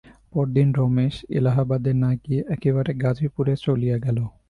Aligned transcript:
পরদিন 0.33 0.67
রমেশ 0.77 1.15
এলাহাবাদে 1.37 1.91
না 2.03 2.11
গিয়া 2.23 2.43
একেবারে 2.55 2.91
গাজিপুরে 3.03 3.53
চলিয়া 3.65 3.97
গেল। 4.05 4.17